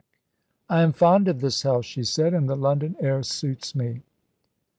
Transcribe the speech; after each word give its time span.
"I 0.67 0.81
am 0.81 0.93
fond 0.93 1.27
of 1.27 1.41
this 1.41 1.61
house," 1.61 1.85
she 1.85 2.03
said, 2.03 2.33
"and 2.33 2.49
the 2.49 2.55
London 2.55 2.95
air 2.99 3.21
suits 3.21 3.75
me." 3.75 4.01